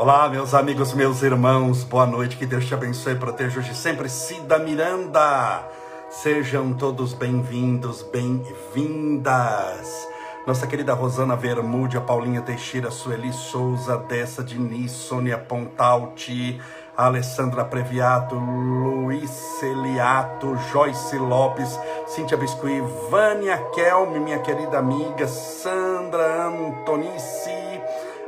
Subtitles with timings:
[0.00, 4.08] Olá, meus amigos, meus irmãos, boa noite, que Deus te abençoe e proteja hoje sempre.
[4.08, 5.62] Cida Miranda,
[6.08, 9.28] sejam todos bem-vindos, bem-vindas.
[10.46, 16.58] Nossa querida Rosana Vermúdia, Paulinha Teixeira, Sueli Souza, Dessa Diniz, Sônia Pontalti,
[16.96, 19.28] Alessandra Previato, Luiz
[19.60, 27.59] Celiato, Joyce Lopes, Cíntia Biscuit, Vânia Kelme, minha querida amiga, Sandra Antonice,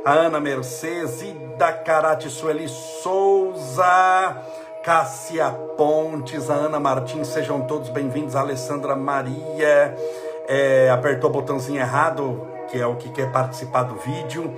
[0.05, 4.37] a Ana Mercedes, Ida Carate Sueli Souza,
[4.83, 9.95] Cássia Pontes, a Ana Martins, sejam todos bem-vindos, Alessandra Maria,
[10.45, 14.53] é, apertou o botãozinho errado, que é o que quer participar do vídeo.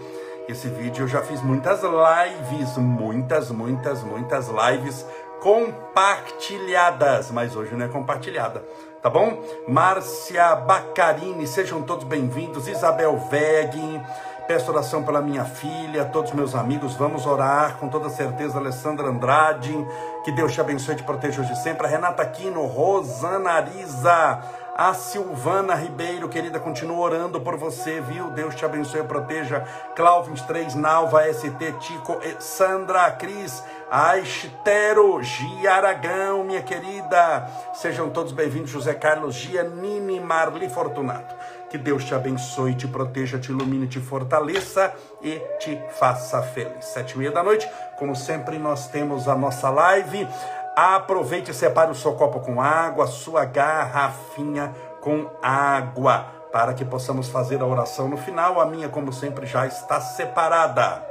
[0.50, 5.06] Esse vídeo eu já fiz muitas lives, muitas, muitas, muitas lives
[5.42, 8.64] compartilhadas, mas hoje não é compartilhada,
[9.00, 9.44] tá bom?
[9.68, 14.02] Márcia Bacarini, sejam todos bem-vindos, Isabel Veggin,
[14.48, 16.94] Peço oração pela minha filha, todos meus amigos.
[16.94, 18.60] Vamos orar com toda certeza.
[18.60, 19.74] Alessandra Andrade,
[20.24, 21.88] que Deus te abençoe e te proteja hoje sempre.
[21.88, 24.44] A Renata Aquino, Rosana Arisa,
[24.78, 28.30] a Silvana Ribeiro, querida, continua orando por você, viu?
[28.32, 29.64] Deus te abençoe e proteja.
[29.96, 37.50] Cláudio 23, Nalva, ST, Tico, Sandra, Cris, Aistero, Giaragão, minha querida.
[37.74, 38.70] Sejam todos bem-vindos.
[38.70, 41.34] José Carlos, Giannini, Marli Fortunato.
[41.70, 46.86] Que Deus te abençoe, te proteja, te ilumine, te fortaleça e te faça feliz.
[46.86, 50.28] Sete e meia da noite, como sempre, nós temos a nossa live.
[50.76, 57.30] Aproveite e separe o seu copo com água, sua garrafinha com água, para que possamos
[57.30, 58.60] fazer a oração no final.
[58.60, 61.06] A minha, como sempre, já está separada.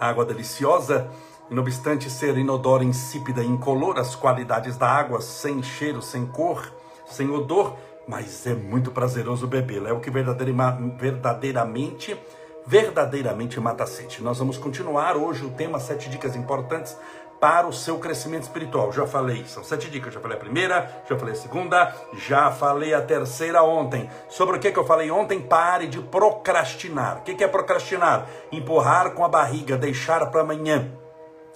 [0.00, 1.08] Água deliciosa
[1.50, 6.72] não obstante ser inodora, insípida e incolor, as qualidades da água, sem cheiro, sem cor,
[7.06, 7.76] sem odor,
[8.08, 9.90] mas é muito prazeroso bebê-la.
[9.90, 12.18] É o que verdadeiramente,
[12.66, 14.22] verdadeiramente mata a sede.
[14.22, 16.96] Nós vamos continuar hoje o tema sete dicas importantes
[17.40, 18.90] para o seu crescimento espiritual.
[18.90, 20.14] Já falei, são sete dicas.
[20.14, 24.08] Já falei a primeira, já falei a segunda, já falei a terceira ontem.
[24.30, 25.40] Sobre o que, que eu falei ontem?
[25.40, 27.18] Pare de procrastinar.
[27.18, 28.26] O que, que é procrastinar?
[28.50, 31.03] Empurrar com a barriga, deixar para amanhã.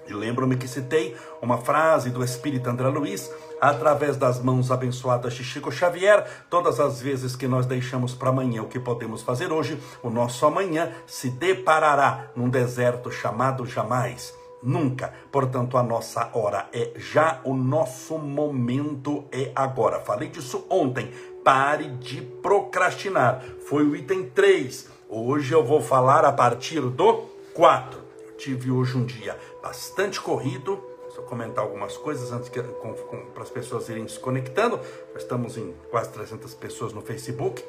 [0.09, 3.31] E lembro-me que citei uma frase do Espírito André Luiz,
[3.61, 8.63] através das mãos abençoadas de Chico Xavier, todas as vezes que nós deixamos para amanhã
[8.63, 14.35] o que podemos fazer hoje, o nosso amanhã se deparará num deserto chamado jamais.
[14.63, 15.13] Nunca.
[15.31, 20.01] Portanto, a nossa hora é já, o nosso momento é agora.
[20.01, 21.13] Falei disso ontem.
[21.45, 23.43] Pare de procrastinar.
[23.69, 24.89] Foi o item 3.
[25.09, 28.01] Hoje eu vou falar a partir do 4.
[28.27, 30.83] Eu tive hoje um dia bastante corrido.
[31.15, 34.79] Só comentar algumas coisas antes que para as pessoas irem se conectando.
[35.13, 37.65] Já estamos em quase 300 pessoas no Facebook,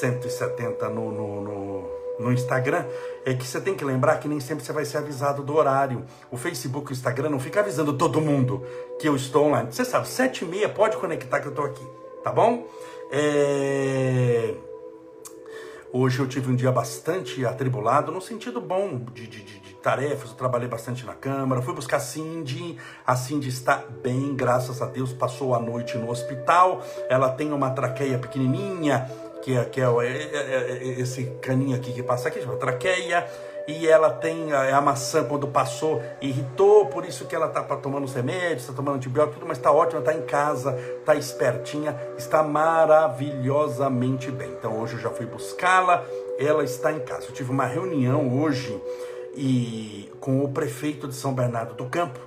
[0.00, 2.86] 170 no, no, no, no Instagram.
[3.26, 6.04] É que você tem que lembrar que nem sempre você vai ser avisado do horário.
[6.30, 8.64] O Facebook e o Instagram não fica avisando todo mundo
[8.98, 9.70] que eu estou online.
[9.70, 11.86] Você sabe, 7 e meia pode conectar que eu estou aqui,
[12.24, 12.66] tá bom?
[13.10, 14.54] É...
[15.92, 20.36] Hoje eu tive um dia bastante atribulado, no sentido bom de, de, de tarefas, eu
[20.36, 25.12] trabalhei bastante na Câmara, fui buscar a Cindy, a Cindy está bem, graças a Deus,
[25.12, 29.10] passou a noite no hospital, ela tem uma traqueia pequenininha,
[29.42, 33.26] que é, que é, é, é, é esse caninho aqui que passa aqui, chama traqueia,
[33.66, 38.04] e ela tem a, a, maçã quando passou, irritou, por isso que ela está tomando
[38.04, 42.42] os remédios, está tomando antibiótico, tudo, mas está ótima, está em casa, está espertinha, está
[42.42, 44.50] maravilhosamente bem.
[44.50, 46.04] Então hoje eu já fui buscá-la,
[46.38, 47.26] ela está em casa.
[47.26, 48.80] Eu tive uma reunião hoje
[49.34, 52.20] e com o prefeito de São Bernardo do Campo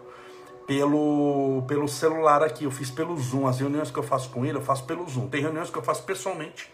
[0.67, 2.65] pelo, pelo celular aqui.
[2.65, 3.47] Eu fiz pelo Zoom.
[3.47, 5.27] As reuniões que eu faço com ele, eu faço pelo Zoom.
[5.27, 6.71] Tem reuniões que eu faço pessoalmente.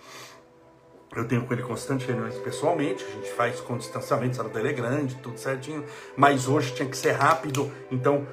[1.13, 5.15] Eu tenho com ele constante reuniões pessoalmente, a gente faz com distanciamento, sabe, tele grande,
[5.15, 5.83] tudo certinho.
[6.15, 8.25] Mas hoje tinha que ser rápido, então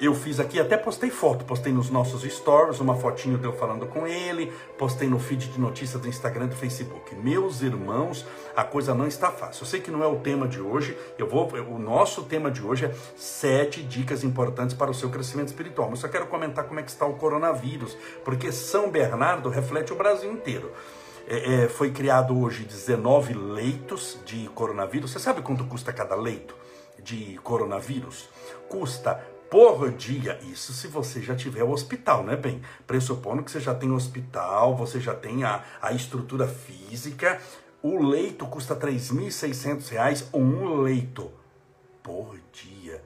[0.00, 3.86] eu fiz aqui, até postei foto, postei nos nossos stories, uma fotinho de eu falando
[3.86, 7.14] com ele, postei no feed de notícias do Instagram e do Facebook.
[7.14, 8.26] Meus irmãos,
[8.56, 9.62] a coisa não está fácil.
[9.62, 12.60] Eu sei que não é o tema de hoje, eu vou, o nosso tema de
[12.60, 15.88] hoje é sete dicas importantes para o seu crescimento espiritual.
[15.90, 19.96] Mas só quero comentar como é que está o coronavírus, porque São Bernardo reflete o
[19.96, 20.72] Brasil inteiro.
[21.26, 25.12] É, é, foi criado hoje 19 leitos de coronavírus.
[25.12, 26.54] Você sabe quanto custa cada leito
[26.98, 28.28] de coronavírus?
[28.68, 30.36] Custa por dia.
[30.42, 32.60] Isso se você já tiver o hospital, né, bem?
[32.88, 37.40] Pressupondo que você já tem hospital, você já tem a, a estrutura física.
[37.80, 41.30] O leito custa R$ 3.600, um leito
[42.02, 43.00] por dia.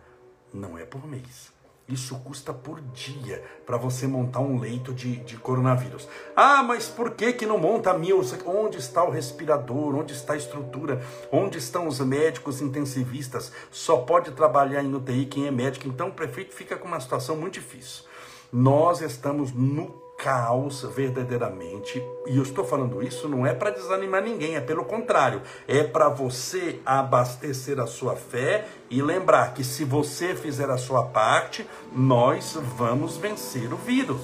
[0.50, 1.52] Não é por mês.
[1.88, 6.06] Isso custa por dia para você montar um leito de, de coronavírus.
[6.36, 8.20] Ah, mas por que, que não monta mil?
[8.44, 9.94] Onde está o respirador?
[9.94, 11.02] Onde está a estrutura?
[11.32, 13.50] Onde estão os médicos intensivistas?
[13.70, 15.88] Só pode trabalhar em UTI quem é médico.
[15.88, 18.04] Então o prefeito fica com uma situação muito difícil.
[18.52, 22.04] Nós estamos no caos verdadeiramente.
[22.26, 26.08] E eu estou falando isso não é para desanimar ninguém, é pelo contrário, é para
[26.08, 32.58] você abastecer a sua fé e lembrar que se você fizer a sua parte, nós
[32.76, 34.20] vamos vencer o vírus.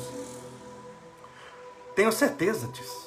[1.94, 3.05] Tenho certeza disso.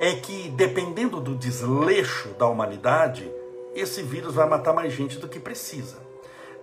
[0.00, 3.30] É que dependendo do desleixo da humanidade,
[3.74, 6.07] esse vírus vai matar mais gente do que precisa.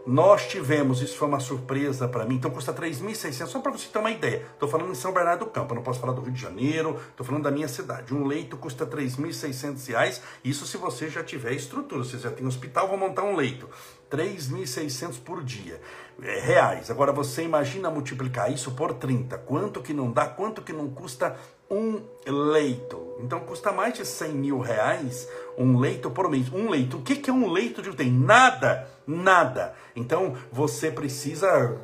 [0.05, 3.97] Nós tivemos, isso foi uma surpresa para mim, então custa 3.600, só para você ter
[3.97, 4.45] uma ideia.
[4.53, 7.25] Estou falando em São Bernardo do Campo, não posso falar do Rio de Janeiro, estou
[7.25, 8.13] falando da minha cidade.
[8.13, 12.87] Um leito custa 3.600 reais, isso se você já tiver estrutura, você já tem hospital,
[12.87, 13.67] vou montar um leito.
[14.11, 15.81] 3.600 por dia,
[16.21, 16.91] é, reais.
[16.91, 21.35] Agora você imagina multiplicar isso por 30, quanto que não dá, quanto que não custa
[21.67, 23.04] um leito.
[23.19, 26.51] Então custa mais de 100 mil reais um leito por mês.
[26.51, 28.09] Um leito, o que, é um leito de UTI?
[28.09, 29.73] Nada, nada.
[29.95, 31.77] Então você precisa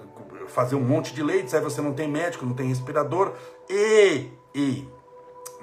[0.48, 3.33] fazer um monte de leitos, aí você não tem médico, não tem respirador.
[3.69, 4.88] E, e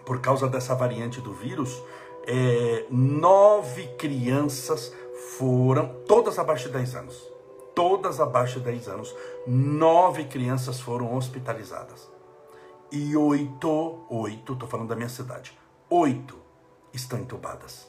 [0.06, 1.82] por causa dessa variante do vírus,
[2.26, 4.92] é, nove crianças
[5.36, 7.32] foram, todas abaixo de 10 anos.
[7.74, 9.14] Todas abaixo de 10 anos.
[9.46, 12.08] Nove crianças foram hospitalizadas
[12.90, 15.57] e oito, oito, estou falando da minha cidade,
[15.90, 16.38] oito
[16.92, 17.86] estão entubadas.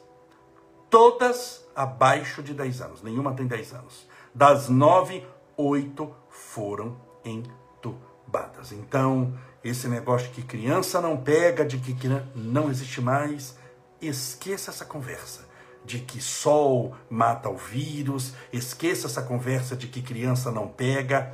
[0.90, 4.07] Todas abaixo de 10 anos, nenhuma tem 10 anos.
[4.34, 5.25] Das nove,
[5.56, 8.72] oito foram entubadas.
[8.72, 13.57] Então, esse negócio de que criança não pega, de que não existe mais,
[14.02, 15.50] esqueça essa conversa
[15.86, 21.34] de que sol mata o vírus, esqueça essa conversa de que criança não pega.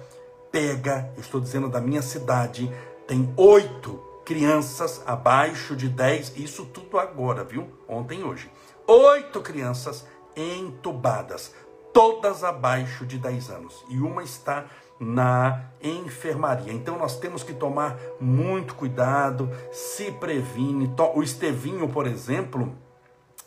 [0.51, 2.71] Pega, estou dizendo da minha cidade,
[3.07, 7.69] tem oito crianças abaixo de 10, isso tudo agora, viu?
[7.87, 8.51] Ontem e hoje.
[8.87, 10.05] Oito crianças
[10.35, 11.53] entubadas,
[11.93, 13.85] todas abaixo de 10 anos.
[13.87, 14.65] E uma está
[14.99, 16.73] na enfermaria.
[16.73, 20.93] Então nós temos que tomar muito cuidado, se previne.
[21.13, 22.75] O Estevinho, por exemplo,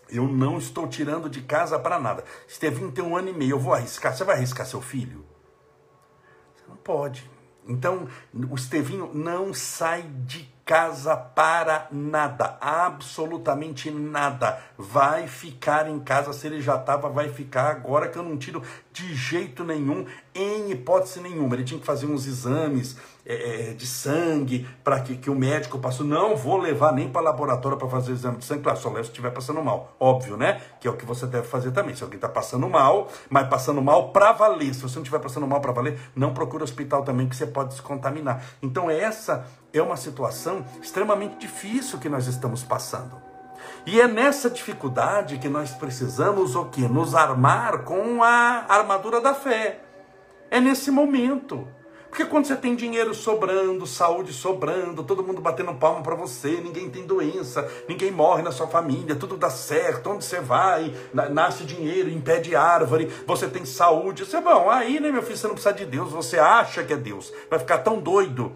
[0.08, 2.24] eu não estou tirando de casa para nada.
[2.46, 4.16] Estevinho tem um ano e meio, eu vou arriscar.
[4.16, 5.24] Você vai arriscar seu filho?
[6.54, 7.28] Você não pode.
[7.66, 8.08] Então,
[8.50, 14.60] o Estevinho não sai de casa para nada, absolutamente nada.
[14.76, 18.62] Vai ficar em casa, se ele já estava, vai ficar agora que eu não tiro
[18.92, 20.04] de jeito nenhum,
[20.38, 21.54] em hipótese nenhuma.
[21.56, 22.96] Ele tinha que fazer uns exames
[23.26, 26.06] é, é de sangue para que, que o médico passou.
[26.06, 29.02] Não vou levar nem para laboratório para fazer o exame de sangue, claro, só leva
[29.02, 29.96] se estiver passando mal.
[29.98, 30.60] Óbvio, né?
[30.80, 31.94] Que é o que você deve fazer também.
[31.94, 34.72] Se alguém está passando mal, mas passando mal para valer.
[34.72, 37.74] Se você não estiver passando mal para valer, não procure hospital também, que você pode
[37.74, 38.42] se contaminar.
[38.62, 43.28] Então, essa é uma situação extremamente difícil que nós estamos passando.
[43.84, 46.82] E é nessa dificuldade que nós precisamos o que?
[46.82, 49.87] Nos armar com a armadura da fé.
[50.50, 51.66] É nesse momento.
[52.08, 56.88] Porque quando você tem dinheiro sobrando, saúde sobrando, todo mundo batendo palma para você, ninguém
[56.88, 62.08] tem doença, ninguém morre na sua família, tudo dá certo, onde você vai, nasce dinheiro,
[62.08, 64.24] impede árvore, você tem saúde.
[64.24, 66.96] Você, bom, aí, né, meu filho, você não precisa de Deus, você acha que é
[66.96, 67.32] Deus.
[67.50, 68.52] Vai ficar tão doido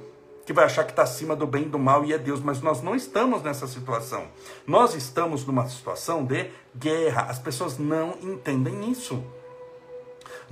[0.46, 2.60] que vai achar que está acima do bem e do mal e é Deus, mas
[2.60, 4.24] nós não estamos nessa situação.
[4.66, 7.26] Nós estamos numa situação de guerra.
[7.28, 9.22] As pessoas não entendem isso.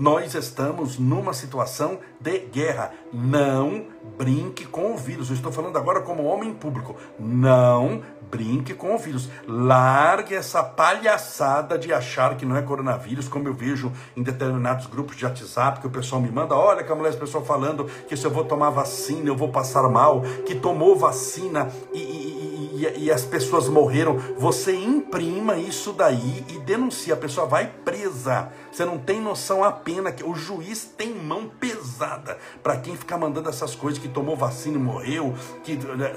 [0.00, 2.90] Nós estamos numa situação de guerra.
[3.12, 3.85] Não
[4.16, 5.28] brinque com o vírus.
[5.28, 6.97] Eu estou falando agora como homem público.
[7.19, 9.28] Não brinque com o vírus.
[9.47, 15.16] Largue essa palhaçada de achar que não é coronavírus, como eu vejo em determinados grupos
[15.16, 16.54] de WhatsApp que o pessoal me manda.
[16.54, 19.50] Olha, que a mulher, as pessoas falando que se eu vou tomar vacina eu vou
[19.50, 22.50] passar mal, que tomou vacina e, e,
[22.87, 24.16] e, e as pessoas morreram.
[24.38, 27.14] Você imprima isso daí e denuncia.
[27.14, 28.52] A pessoa vai presa.
[28.72, 33.18] Você não tem noção a pena que o juiz tem mão pesada para quem ficar
[33.18, 36.14] mandando essas coisas que tomou vacina e morreu, que né,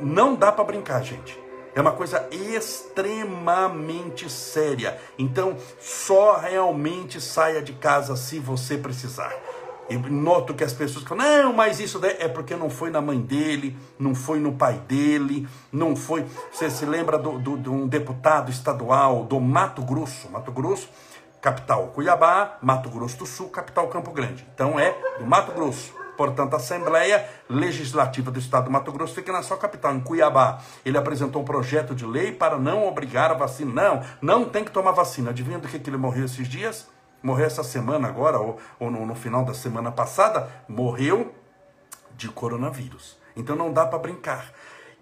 [0.00, 1.46] não dá para brincar, gente.
[1.74, 4.98] É uma coisa extremamente séria.
[5.18, 9.30] Então, só realmente saia de casa se você precisar.
[9.88, 13.20] E noto que as pessoas falam, não, mas isso é porque não foi na mãe
[13.20, 16.26] dele, não foi no pai dele, não foi.
[16.52, 20.28] Você se lembra do, do, de um deputado estadual do Mato Grosso?
[20.30, 20.88] Mato Grosso,
[21.40, 24.44] capital Cuiabá, Mato Grosso do Sul, capital Campo Grande.
[24.54, 25.94] Então é do Mato Grosso.
[26.16, 30.60] Portanto, a Assembleia Legislativa do Estado do Mato Grosso fica na sua capital, em Cuiabá.
[30.84, 33.70] Ele apresentou um projeto de lei para não obrigar a vacina.
[33.70, 35.30] Não, não tem que tomar vacina.
[35.30, 36.88] Adivinha do que, que ele morreu esses dias?
[37.26, 41.34] Morreu essa semana agora, ou, ou no, no final da semana passada, morreu
[42.16, 43.18] de coronavírus.
[43.36, 44.52] Então não dá para brincar.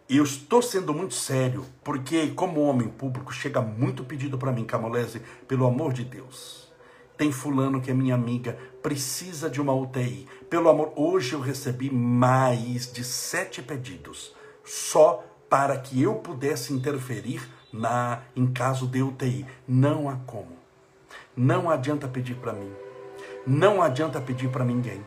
[0.09, 5.21] Eu estou sendo muito sério, porque como homem público chega muito pedido para mim, Camolese,
[5.47, 6.73] pelo amor de Deus.
[7.17, 10.27] Tem fulano que é minha amiga, precisa de uma UTI.
[10.49, 17.47] Pelo amor, hoje eu recebi mais de sete pedidos só para que eu pudesse interferir
[17.73, 19.47] na em caso de UTI.
[19.69, 20.64] Não há como.
[21.37, 22.73] Não adianta pedir para mim.
[23.47, 25.03] Não adianta pedir para ninguém.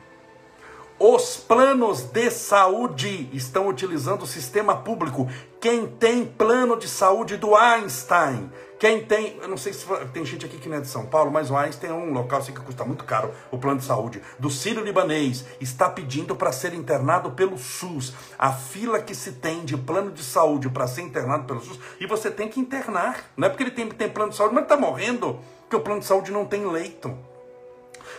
[0.99, 5.29] Os planos de saúde estão utilizando o sistema público.
[5.61, 10.45] Quem tem plano de saúde do Einstein, quem tem, eu não sei se tem gente
[10.45, 12.61] aqui que não é de São Paulo, mas o Einstein é um local assim, que
[12.61, 14.21] custa muito caro o plano de saúde.
[14.39, 18.13] Do Sírio Libanês está pedindo para ser internado pelo SUS.
[18.37, 22.07] A fila que se tem de plano de saúde para ser internado pelo SUS, e
[22.07, 23.31] você tem que internar.
[23.37, 25.99] Não é porque ele tem, tem plano de saúde, mas está morrendo, porque o plano
[25.99, 27.13] de saúde não tem leito.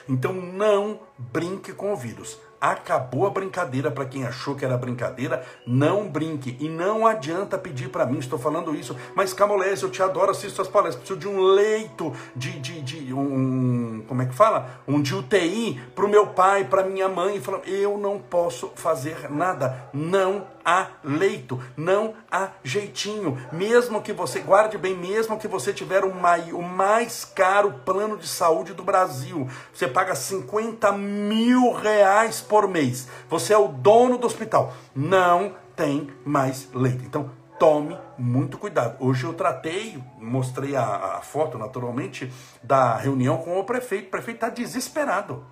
[0.07, 2.39] Então não brinque com o vírus.
[2.61, 5.47] Acabou a brincadeira para quem achou que era brincadeira.
[5.67, 6.59] Não brinque.
[6.61, 8.95] E não adianta pedir para mim, estou falando isso.
[9.15, 10.97] Mas Camolese, eu te adoro, assisto suas palestras.
[10.97, 14.05] Preciso de um leito, de, de, de um.
[14.07, 14.81] Como é que fala?
[14.87, 17.41] Um de UTI para o meu pai, para minha mãe.
[17.65, 19.89] Eu não posso fazer nada.
[19.95, 23.39] Não há leito, não há jeitinho.
[23.51, 28.19] Mesmo que você, guarde bem, mesmo que você tiver o mais, o mais caro plano
[28.19, 33.09] de saúde do Brasil, você paga 50 mil reais por mês.
[33.31, 34.75] Você é o dono do hospital.
[34.95, 37.03] Não tem mais leito.
[37.03, 38.97] Então, tome muito cuidado.
[39.01, 42.31] Hoje eu tratei, mostrei a, a foto naturalmente
[42.63, 44.09] da reunião com o prefeito.
[44.09, 45.45] O prefeito está desesperado.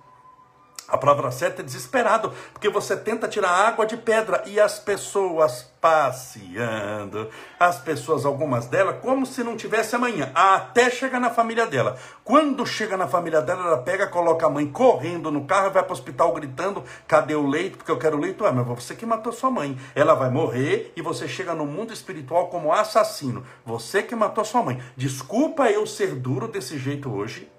[0.87, 5.69] A palavra certa é desesperado, porque você tenta tirar água de pedra e as pessoas
[5.81, 7.29] passeando,
[7.59, 11.97] as pessoas, algumas delas, como se não tivesse amanhã, até chegar na família dela.
[12.23, 15.91] Quando chega na família dela, ela pega, coloca a mãe correndo no carro, vai para
[15.91, 17.77] o hospital gritando: cadê o leito?
[17.77, 18.45] Porque eu quero leito.
[18.45, 19.77] Ah, mas você que matou sua mãe.
[19.93, 23.45] Ela vai morrer e você chega no mundo espiritual como assassino.
[23.65, 24.81] Você que matou sua mãe.
[24.95, 27.56] Desculpa eu ser duro desse jeito hoje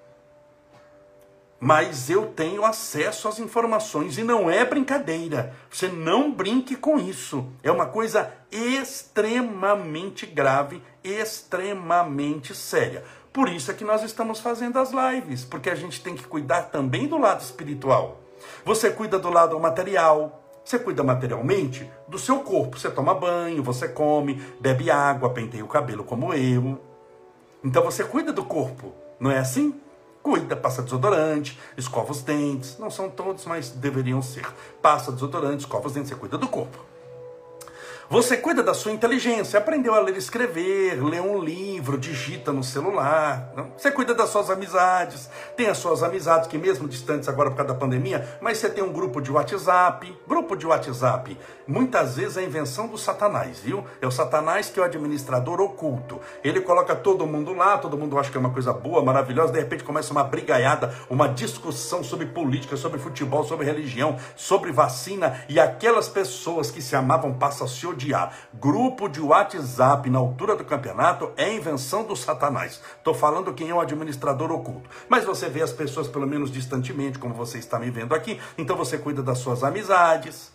[1.60, 5.54] mas eu tenho acesso às informações e não é brincadeira.
[5.70, 7.46] Você não brinque com isso.
[7.62, 13.02] É uma coisa extremamente grave, extremamente séria.
[13.32, 16.62] Por isso é que nós estamos fazendo as lives, porque a gente tem que cuidar
[16.62, 18.20] também do lado espiritual.
[18.64, 22.78] Você cuida do lado material, você cuida materialmente do seu corpo.
[22.78, 26.78] Você toma banho, você come, bebe água, penteia o cabelo como eu.
[27.64, 29.74] Então você cuida do corpo, não é assim?
[30.28, 32.76] Cuida, passa desodorante, escova os dentes.
[32.78, 34.46] Não são todos, mas deveriam ser.
[34.82, 36.87] Passa desodorante, escova os dentes, você cuida do corpo.
[38.10, 42.64] Você cuida da sua inteligência, aprendeu a ler e escrever, lê um livro, digita no
[42.64, 43.52] celular.
[43.54, 43.70] Não?
[43.76, 47.74] Você cuida das suas amizades, tem as suas amizades que mesmo distantes agora por causa
[47.74, 50.16] da pandemia, mas você tem um grupo de WhatsApp.
[50.26, 53.84] Grupo de WhatsApp, muitas vezes é a invenção do Satanás, viu?
[54.00, 56.18] É o Satanás que é o administrador oculto.
[56.42, 59.58] Ele coloca todo mundo lá, todo mundo acha que é uma coisa boa, maravilhosa, de
[59.58, 65.60] repente começa uma brigaiada, uma discussão sobre política, sobre futebol, sobre religião, sobre vacina, e
[65.60, 68.32] aquelas pessoas que se amavam passam a se odiar.
[68.54, 72.80] Grupo de WhatsApp na altura do campeonato é invenção do Satanás.
[72.96, 74.88] Estou falando quem é o administrador oculto.
[75.08, 78.40] Mas você vê as pessoas pelo menos distantemente, como você está me vendo aqui.
[78.56, 80.52] Então você cuida das suas amizades,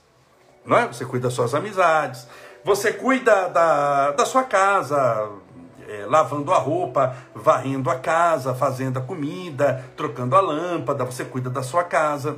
[0.65, 0.87] não é?
[0.87, 2.25] Você cuida das suas amizades.
[2.63, 5.29] Você cuida da, da sua casa,
[5.85, 11.49] é, lavando a roupa, varrendo a casa, fazendo a comida, trocando a lâmpada, você cuida
[11.49, 12.37] da sua casa.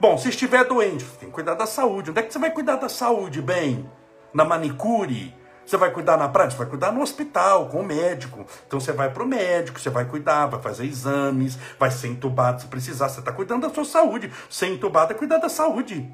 [0.00, 2.10] Bom, se estiver doente, tem que cuidar da saúde.
[2.10, 3.88] Onde é que você vai cuidar da saúde, bem?
[4.32, 5.34] Na manicure,
[5.64, 6.56] você vai cuidar na prática?
[6.56, 8.44] Você vai cuidar no hospital, com o médico.
[8.66, 12.60] Então você vai para o médico, você vai cuidar, vai fazer exames, vai ser entubado
[12.60, 13.08] se precisar.
[13.08, 14.30] Você está cuidando da sua saúde.
[14.50, 16.12] Ser entubado é cuidar da saúde.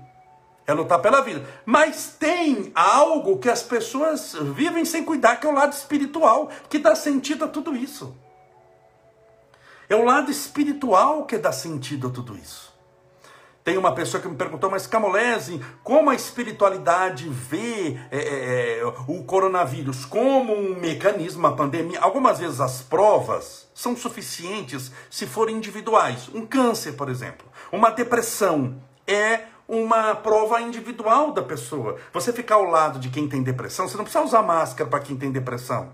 [0.67, 1.45] É lutar pela vida.
[1.65, 6.79] Mas tem algo que as pessoas vivem sem cuidar, que é o lado espiritual, que
[6.79, 8.15] dá sentido a tudo isso.
[9.89, 12.68] É o lado espiritual que dá sentido a tudo isso.
[13.69, 18.87] Tem uma pessoa que me perguntou, mas Camolese, como a espiritualidade vê é, é, é,
[19.07, 22.01] o coronavírus como um mecanismo, uma pandemia?
[22.01, 26.31] Algumas vezes as provas são suficientes se forem individuais.
[26.35, 31.97] Um câncer, por exemplo, uma depressão é uma prova individual da pessoa.
[32.11, 35.15] Você ficar ao lado de quem tem depressão, você não precisa usar máscara para quem
[35.15, 35.93] tem depressão.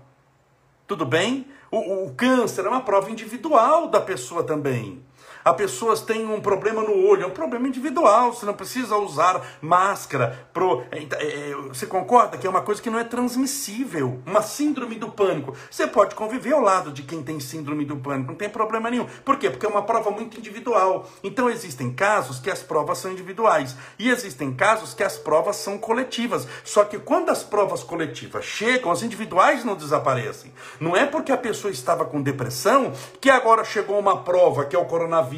[0.87, 1.45] Tudo bem?
[1.69, 5.04] O, o, o câncer é uma prova individual da pessoa também.
[5.45, 9.45] A pessoas têm um problema no olho, é um problema individual, você não precisa usar
[9.61, 10.47] máscara.
[10.51, 14.19] Pro, é, é, é, você concorda que é uma coisa que não é transmissível?
[14.25, 15.55] Uma síndrome do pânico.
[15.69, 19.05] Você pode conviver ao lado de quem tem síndrome do pânico, não tem problema nenhum.
[19.23, 19.51] Por quê?
[19.51, 21.07] Porque é uma prova muito individual.
[21.23, 25.77] Então existem casos que as provas são individuais e existem casos que as provas são
[25.77, 26.47] coletivas.
[26.63, 30.51] Só que quando as provas coletivas chegam, as individuais não desaparecem.
[30.79, 34.79] Não é porque a pessoa estava com depressão que agora chegou uma prova, que é
[34.79, 35.34] o coronavírus,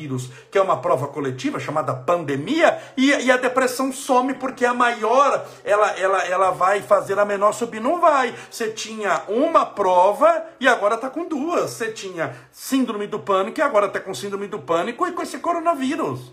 [0.52, 5.46] que é uma prova coletiva chamada pandemia, e, e a depressão some porque a maior
[5.64, 7.80] ela, ela, ela vai fazer a menor subir.
[7.80, 8.34] Não vai.
[8.50, 11.72] Você tinha uma prova e agora está com duas.
[11.72, 15.40] Você tinha síndrome do pânico e agora está com síndrome do pânico e com esse
[15.40, 16.32] coronavírus.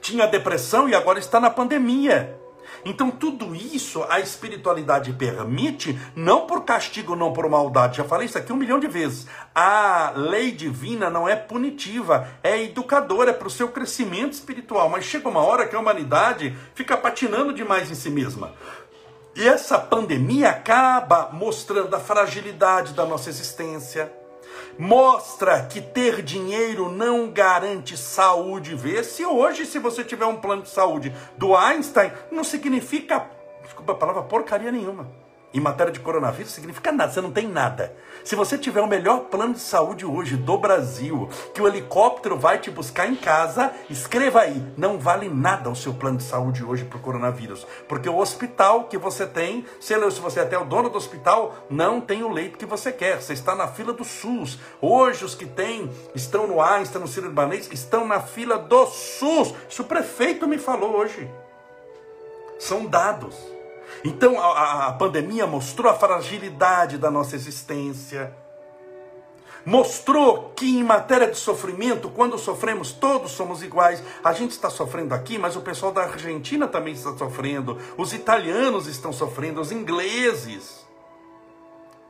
[0.00, 2.41] Tinha depressão e agora está na pandemia.
[2.84, 7.98] Então, tudo isso a espiritualidade permite, não por castigo, não por maldade.
[7.98, 9.26] Já falei isso aqui um milhão de vezes.
[9.54, 14.88] A lei divina não é punitiva, é educadora, é para o seu crescimento espiritual.
[14.88, 18.52] Mas chega uma hora que a humanidade fica patinando demais em si mesma.
[19.34, 24.12] E essa pandemia acaba mostrando a fragilidade da nossa existência
[24.78, 28.74] mostra que ter dinheiro não garante saúde.
[28.74, 33.26] Vê se hoje, se você tiver um plano de saúde do Einstein, não significa,
[33.62, 35.22] desculpa a palavra, porcaria nenhuma
[35.54, 37.94] em matéria de coronavírus significa nada, você não tem nada.
[38.24, 42.58] Se você tiver o melhor plano de saúde hoje do Brasil, que o helicóptero vai
[42.58, 46.84] te buscar em casa, escreva aí, não vale nada o seu plano de saúde hoje
[46.84, 47.66] para o coronavírus.
[47.88, 52.00] Porque o hospital que você tem, se você é até o dono do hospital, não
[52.00, 53.20] tem o leito que você quer.
[53.20, 54.58] Você está na fila do SUS.
[54.80, 59.54] Hoje os que têm, estão no Einstein, no Ciro Libanês, estão na fila do SUS.
[59.68, 61.28] Isso o prefeito me falou hoje.
[62.58, 63.36] São dados.
[64.04, 68.34] Então a, a pandemia mostrou a fragilidade da nossa existência.
[69.64, 74.02] Mostrou que em matéria de sofrimento, quando sofremos, todos somos iguais.
[74.22, 77.78] A gente está sofrendo aqui, mas o pessoal da Argentina também está sofrendo.
[77.96, 80.84] Os italianos estão sofrendo, os ingleses.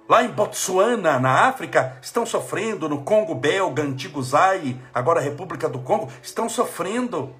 [0.09, 5.79] Lá em Botsuana, na África, estão sofrendo, no Congo belga, antigo Zaire, agora República do
[5.79, 7.35] Congo, estão sofrendo.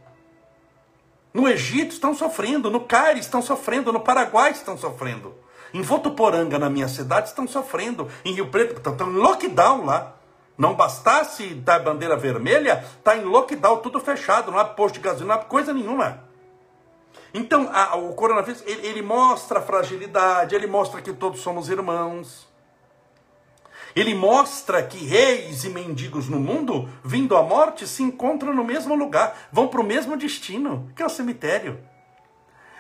[1.33, 5.35] No Egito estão sofrendo, no Caire estão sofrendo, no Paraguai estão sofrendo.
[5.73, 8.09] Em Votuporanga, na minha cidade, estão sofrendo.
[8.25, 10.15] Em Rio Preto, estão em lockdown lá.
[10.59, 15.35] Não bastasse dar bandeira vermelha, está em lockdown, tudo fechado, não há posto de gasolina,
[15.35, 16.23] não há coisa nenhuma.
[17.33, 22.52] Então, a, o coronavírus, ele, ele mostra a fragilidade, ele mostra que todos somos irmãos.
[23.95, 28.95] Ele mostra que reis e mendigos no mundo, vindo à morte, se encontram no mesmo
[28.95, 31.79] lugar, vão para o mesmo destino, que é o cemitério.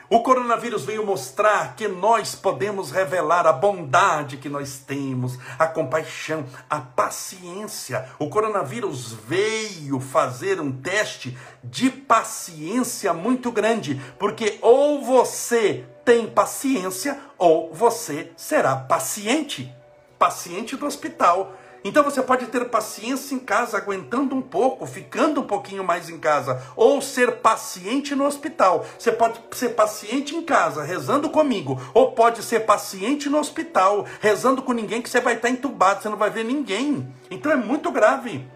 [0.08, 6.44] O coronavírus veio mostrar que nós podemos revelar a bondade que nós temos, a compaixão,
[6.68, 8.06] a paciência.
[8.18, 17.18] O coronavírus veio fazer um teste de paciência muito grande, porque ou você tem paciência
[17.38, 19.74] ou você será paciente
[20.22, 21.52] paciente do hospital.
[21.82, 26.16] Então você pode ter paciência em casa, aguentando um pouco, ficando um pouquinho mais em
[26.16, 28.86] casa, ou ser paciente no hospital.
[28.96, 34.62] Você pode ser paciente em casa, rezando comigo, ou pode ser paciente no hospital, rezando
[34.62, 37.12] com ninguém que você vai estar entubado, você não vai ver ninguém.
[37.28, 38.48] Então é muito grave.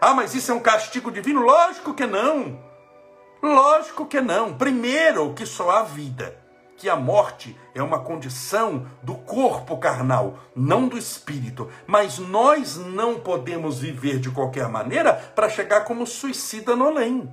[0.00, 1.42] Ah, mas isso é um castigo divino?
[1.42, 2.60] Lógico que não.
[3.42, 4.54] Lógico que não.
[4.54, 6.41] Primeiro, que só há vida
[6.82, 11.70] que a morte é uma condição do corpo carnal, não do espírito.
[11.86, 17.32] Mas nós não podemos viver de qualquer maneira para chegar como suicida no além.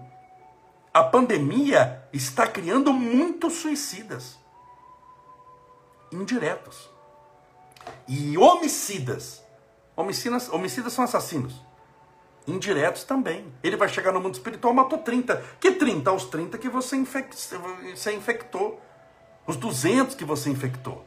[0.93, 4.37] A pandemia está criando muitos suicidas
[6.11, 6.87] indiretos
[8.07, 9.43] e homicidas.
[9.95, 11.59] Homicidas, homicidas são assassinos.
[12.45, 13.51] Indiretos também.
[13.63, 15.43] Ele vai chegar no mundo espiritual, matou 30.
[15.59, 16.07] Que 30?
[16.07, 17.03] Aos 30 que você,
[17.95, 18.79] você infectou
[19.49, 21.03] os 200 que você infectou.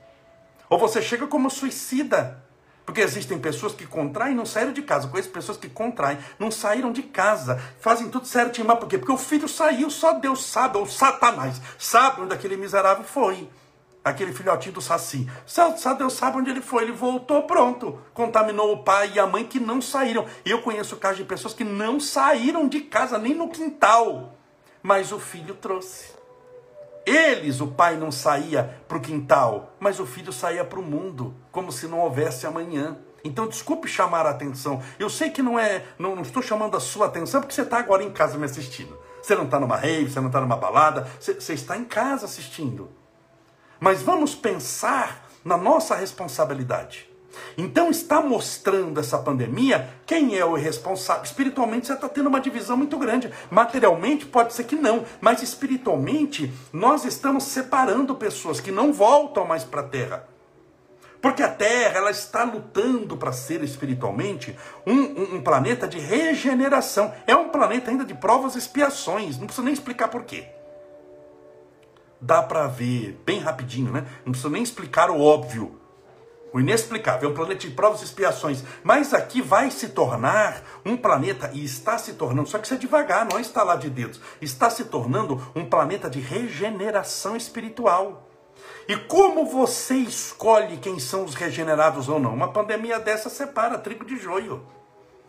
[0.68, 2.42] Ou você chega como suicida.
[2.84, 5.06] Porque existem pessoas que contraem e não saíram de casa.
[5.06, 8.66] Conheço pessoas que contraem, não saíram de casa, fazem tudo certinho.
[8.66, 8.98] Mas por quê?
[8.98, 13.48] Porque o filho saiu, só Deus sabe, ou Satanás sabe onde aquele miserável foi.
[14.04, 15.30] Aquele filhotinho do Saci.
[15.46, 16.82] Só Deus sabe onde ele foi.
[16.82, 18.00] Ele voltou, pronto.
[18.12, 20.26] Contaminou o pai e a mãe que não saíram.
[20.44, 24.36] Eu conheço casos de pessoas que não saíram de casa, nem no quintal.
[24.82, 26.20] Mas o filho trouxe.
[27.04, 31.34] Eles, o pai não saía para o quintal, mas o filho saía para o mundo,
[31.50, 32.96] como se não houvesse amanhã.
[33.24, 34.82] Então, desculpe chamar a atenção.
[34.98, 37.78] Eu sei que não é, não, não estou chamando a sua atenção porque você está
[37.78, 38.98] agora em casa me assistindo.
[39.22, 42.24] Você não está numa rave, você não está numa balada, você, você está em casa
[42.24, 42.90] assistindo.
[43.78, 47.11] Mas vamos pensar na nossa responsabilidade.
[47.56, 51.24] Então está mostrando essa pandemia quem é o responsável.
[51.24, 53.30] Espiritualmente você está tendo uma divisão muito grande.
[53.50, 59.64] Materialmente pode ser que não, mas espiritualmente nós estamos separando pessoas que não voltam mais
[59.64, 60.28] para a Terra.
[61.22, 67.14] Porque a Terra ela está lutando para ser espiritualmente um, um, um, planeta de regeneração.
[67.28, 69.38] É um planeta ainda de provas e expiações.
[69.38, 70.48] Não precisa nem explicar por quê.
[72.20, 74.04] Dá para ver bem rapidinho, né?
[74.24, 75.78] Não precisa nem explicar o óbvio.
[76.52, 78.62] O inexplicável é um planeta de provas e expiações.
[78.84, 82.76] Mas aqui vai se tornar um planeta, e está se tornando, só que isso é
[82.78, 84.20] devagar, não é instalar de dedos.
[84.40, 88.28] Está se tornando um planeta de regeneração espiritual.
[88.86, 92.34] E como você escolhe quem são os regenerados ou não?
[92.34, 94.66] Uma pandemia dessa separa trigo de joio.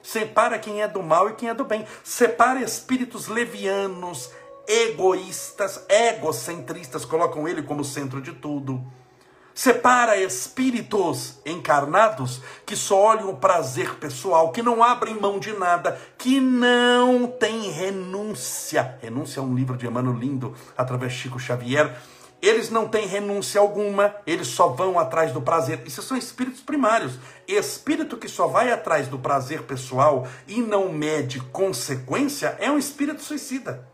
[0.01, 1.85] Separa quem é do mal e quem é do bem.
[2.03, 4.29] Separa espíritos levianos,
[4.67, 8.83] egoístas, egocentristas, colocam ele como centro de tudo
[9.55, 15.99] Separa espíritos encarnados que só olham o prazer pessoal, que não abrem mão de nada,
[16.17, 18.97] que não tem renúncia.
[18.99, 21.95] Renúncia é um livro de Emmanuel Lindo, através de Chico Xavier.
[22.41, 25.83] Eles não têm renúncia alguma, eles só vão atrás do prazer.
[25.85, 27.19] Isso são espíritos primários.
[27.47, 33.21] Espírito que só vai atrás do prazer pessoal e não mede consequência é um espírito
[33.21, 33.92] suicida.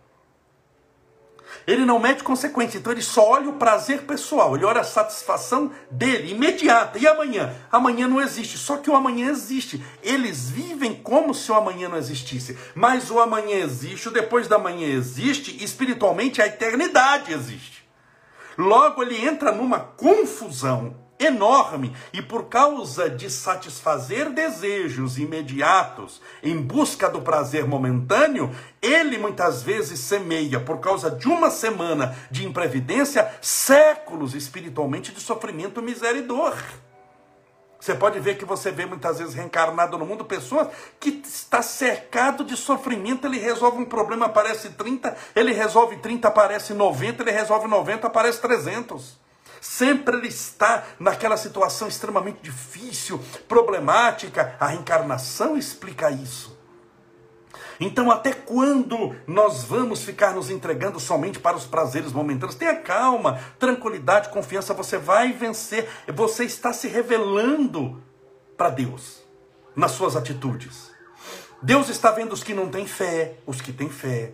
[1.69, 5.71] Ele não mede consequência, então ele só olha o prazer pessoal, ele olha a satisfação
[5.91, 6.97] dele, imediata.
[6.97, 7.53] E amanhã?
[7.71, 9.83] Amanhã não existe, só que o amanhã existe.
[10.01, 12.57] Eles vivem como se o amanhã não existisse.
[12.73, 17.87] Mas o amanhã existe, o depois da manhã existe, espiritualmente a eternidade existe.
[18.57, 27.09] Logo ele entra numa confusão enorme e por causa de satisfazer desejos imediatos em busca
[27.09, 34.33] do prazer momentâneo, ele muitas vezes semeia por causa de uma semana de imprevidência séculos
[34.33, 36.55] espiritualmente de sofrimento, miséria e dor.
[37.79, 40.67] Você pode ver que você vê muitas vezes reencarnado no mundo pessoas
[40.99, 46.73] que está cercado de sofrimento, ele resolve um problema, aparece 30, ele resolve 30, aparece
[46.73, 49.17] 90, ele resolve 90, aparece 300.
[49.61, 54.55] Sempre ele está naquela situação extremamente difícil, problemática.
[54.59, 56.57] A reencarnação explica isso.
[57.79, 62.55] Então, até quando nós vamos ficar nos entregando somente para os prazeres momentâneos?
[62.55, 65.87] Tenha calma, tranquilidade, confiança, você vai vencer.
[66.13, 68.03] Você está se revelando
[68.57, 69.23] para Deus
[69.73, 70.91] nas suas atitudes.
[71.61, 74.33] Deus está vendo os que não têm fé, os que têm fé,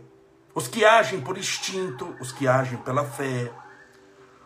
[0.54, 3.52] os que agem por instinto, os que agem pela fé.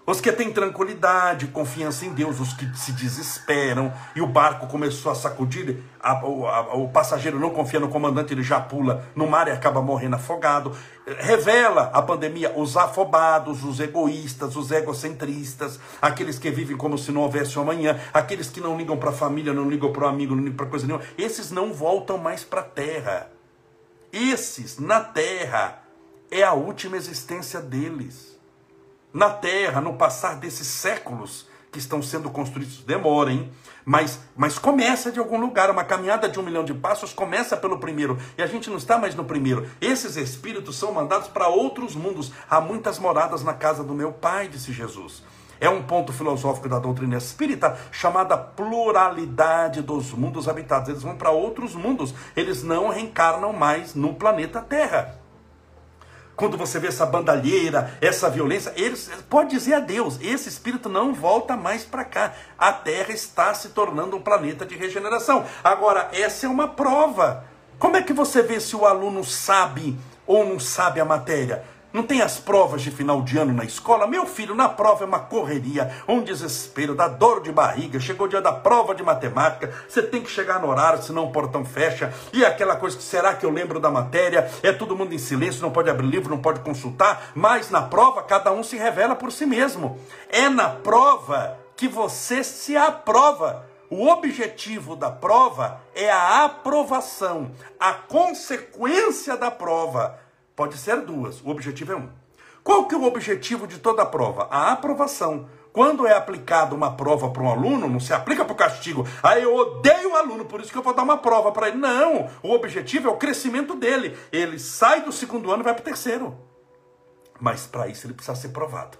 [0.10, 5.12] Os que têm tranquilidade, confiança em Deus, os que se desesperam e o barco começou
[5.12, 9.48] a sacudir, a, a, o passageiro não confia no comandante, ele já pula no mar
[9.48, 10.76] e acaba morrendo afogado.
[11.06, 17.22] Revela a pandemia os afobados, os egoístas, os egocentristas, aqueles que vivem como se não
[17.22, 20.36] houvesse um amanhã, aqueles que não ligam para a família, não ligam para o amigo,
[20.36, 21.06] não ligam para coisa nenhuma.
[21.20, 23.32] Esses não voltam mais para a terra.
[24.12, 25.84] Esses, na terra,
[26.32, 28.29] é a última existência deles
[29.14, 32.84] na terra, no passar desses séculos que estão sendo construídos.
[32.84, 33.52] Demora, hein?
[33.86, 35.70] Mas, mas começa de algum lugar.
[35.70, 38.18] Uma caminhada de um milhão de passos começa pelo primeiro.
[38.38, 39.68] E a gente não está mais no primeiro.
[39.80, 42.32] Esses espíritos são mandados para outros mundos.
[42.50, 45.24] Há muitas moradas na casa do meu pai, disse Jesus.
[45.62, 50.90] É um ponto filosófico da doutrina espírita chamada pluralidade dos mundos habitados.
[50.90, 52.14] Eles vão para outros mundos.
[52.36, 55.19] Eles não reencarnam mais no planeta Terra
[56.40, 61.14] quando você vê essa bandalheira, essa violência, eles pode dizer a Deus, esse espírito não
[61.14, 62.34] volta mais para cá.
[62.58, 65.46] A Terra está se tornando um planeta de regeneração.
[65.62, 67.44] Agora, essa é uma prova.
[67.78, 71.62] Como é que você vê se o aluno sabe ou não sabe a matéria?
[71.92, 74.06] Não tem as provas de final de ano na escola?
[74.06, 78.00] Meu filho, na prova é uma correria, um desespero, dá dor de barriga.
[78.00, 81.32] Chegou o dia da prova de matemática, você tem que chegar no horário, senão o
[81.32, 82.14] portão fecha.
[82.32, 84.48] E aquela coisa que será que eu lembro da matéria?
[84.62, 87.32] É todo mundo em silêncio, não pode abrir livro, não pode consultar.
[87.34, 90.00] Mas na prova, cada um se revela por si mesmo.
[90.30, 93.66] É na prova que você se aprova.
[93.90, 97.50] O objetivo da prova é a aprovação,
[97.80, 100.29] a consequência da prova
[100.60, 102.10] Pode ser duas, o objetivo é um.
[102.66, 104.50] Qual que é o objetivo de toda a prova?
[104.52, 105.48] A aprovação.
[105.72, 109.08] Quando é aplicada uma prova para um aluno, não se aplica para o castigo.
[109.24, 111.78] Ah, eu odeio o aluno, por isso que eu vou dar uma prova para ele.
[111.78, 114.18] Não, o objetivo é o crescimento dele.
[114.34, 116.38] Ele sai do segundo ano e vai para o terceiro.
[117.40, 118.98] Mas para isso ele precisa ser provado.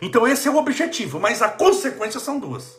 [0.00, 2.78] Então esse é o objetivo, mas a consequência são duas.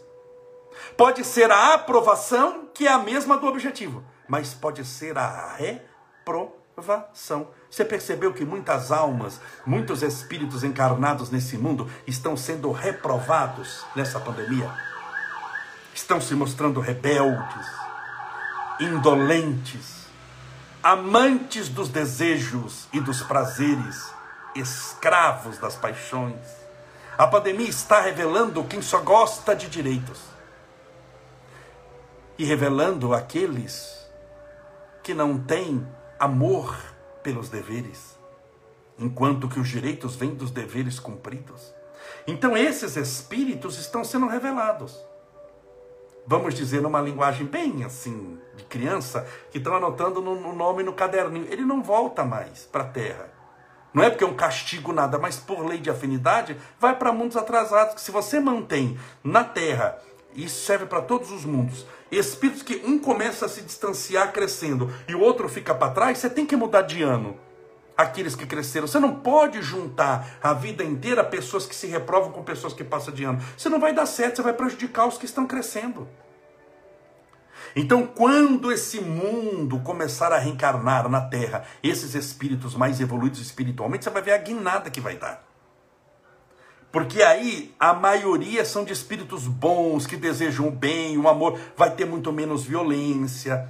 [0.96, 7.59] Pode ser a aprovação, que é a mesma do objetivo, mas pode ser a reprovação.
[7.70, 14.90] Você percebeu que muitas almas, muitos espíritos encarnados nesse mundo estão sendo reprovados nessa pandemia?
[16.00, 17.68] estão se mostrando rebeldes,
[18.80, 20.06] indolentes,
[20.82, 24.14] amantes dos desejos e dos prazeres,
[24.56, 26.40] escravos das paixões.
[27.18, 30.22] A pandemia está revelando quem só gosta de direitos
[32.38, 34.10] e revelando aqueles
[35.04, 35.86] que não têm
[36.18, 36.78] amor
[37.24, 38.18] pelos deveres,
[38.98, 41.74] enquanto que os direitos vêm dos deveres cumpridos.
[42.26, 45.10] Então esses espíritos estão sendo revelados
[46.30, 50.94] vamos dizer numa linguagem bem assim, de criança, que estão anotando no, no nome no
[50.94, 51.48] caderninho.
[51.50, 53.30] Ele não volta mais para a Terra.
[53.92, 57.36] Não é porque é um castigo nada, mas por lei de afinidade, vai para mundos
[57.36, 57.96] atrasados.
[57.96, 59.98] Que se você mantém na Terra,
[60.36, 65.16] isso serve para todos os mundos, espíritos que um começa a se distanciar crescendo e
[65.16, 67.38] o outro fica para trás, você tem que mudar de ano
[68.00, 68.88] aqueles que cresceram.
[68.88, 73.14] Você não pode juntar a vida inteira pessoas que se reprovam com pessoas que passam
[73.14, 73.42] de ano.
[73.58, 76.08] Você não vai dar certo, você vai prejudicar os que estão crescendo.
[77.76, 84.10] Então, quando esse mundo começar a reencarnar na Terra, esses espíritos mais evoluídos espiritualmente, você
[84.10, 85.49] vai ver a guinada que vai dar.
[86.92, 91.92] Porque aí a maioria são de espíritos bons, que desejam o bem, o amor, vai
[91.92, 93.70] ter muito menos violência,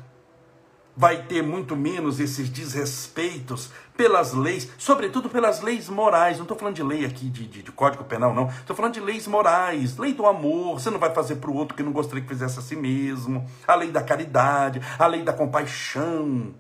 [0.96, 6.38] vai ter muito menos esses desrespeitos pelas leis, sobretudo pelas leis morais.
[6.38, 8.48] Não estou falando de lei aqui, de, de, de código penal, não.
[8.48, 10.80] Estou falando de leis morais, lei do amor.
[10.80, 13.46] Você não vai fazer para o outro que não gostaria que fizesse a si mesmo.
[13.68, 16.54] A lei da caridade, a lei da compaixão.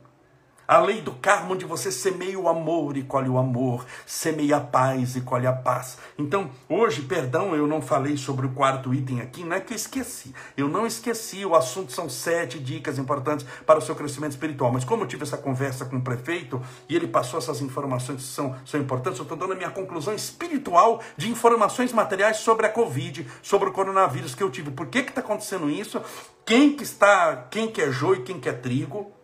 [0.70, 4.60] A lei do karma, onde você semeia o amor e colhe o amor, semeia a
[4.60, 5.98] paz e colhe a paz.
[6.16, 9.76] Então, hoje, perdão, eu não falei sobre o quarto item aqui, não é que eu
[9.76, 10.32] esqueci.
[10.56, 14.72] Eu não esqueci, o assunto são sete dicas importantes para o seu crescimento espiritual.
[14.72, 18.28] Mas como eu tive essa conversa com o prefeito e ele passou essas informações que
[18.28, 22.70] são, são importantes, eu estou dando a minha conclusão espiritual de informações materiais sobre a
[22.70, 24.70] Covid, sobre o coronavírus que eu tive.
[24.70, 26.00] Por que está acontecendo isso?
[26.46, 29.18] Quem que está, quem que é joio e quem que é trigo?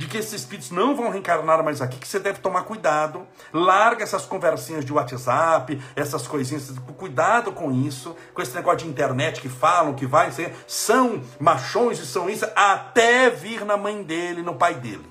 [0.00, 3.26] De que esses espíritos não vão reencarnar mais aqui, que você deve tomar cuidado.
[3.52, 9.42] Larga essas conversinhas de WhatsApp, essas coisinhas, cuidado com isso, com esse negócio de internet
[9.42, 10.30] que falam, que vai
[10.66, 15.06] são machões e são isso, até vir na mãe dele, no pai dele.